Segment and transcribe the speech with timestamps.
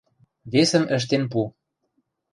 [0.51, 1.41] Весӹм ӹштен пу.